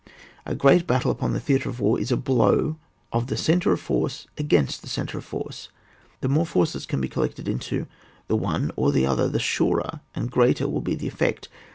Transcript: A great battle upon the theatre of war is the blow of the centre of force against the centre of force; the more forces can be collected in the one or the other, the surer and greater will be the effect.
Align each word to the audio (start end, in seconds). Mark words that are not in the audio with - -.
A 0.47 0.55
great 0.55 0.87
battle 0.87 1.11
upon 1.11 1.33
the 1.33 1.39
theatre 1.39 1.69
of 1.69 1.79
war 1.79 1.99
is 1.99 2.09
the 2.09 2.17
blow 2.17 2.75
of 3.13 3.27
the 3.27 3.37
centre 3.37 3.71
of 3.71 3.79
force 3.81 4.25
against 4.35 4.81
the 4.81 4.89
centre 4.89 5.19
of 5.19 5.23
force; 5.23 5.69
the 6.21 6.27
more 6.27 6.47
forces 6.47 6.87
can 6.87 6.99
be 6.99 7.07
collected 7.07 7.47
in 7.47 7.61
the 8.27 8.35
one 8.35 8.71
or 8.75 8.91
the 8.91 9.05
other, 9.05 9.27
the 9.29 9.37
surer 9.37 9.99
and 10.15 10.31
greater 10.31 10.67
will 10.67 10.81
be 10.81 10.95
the 10.95 11.07
effect. 11.07 11.49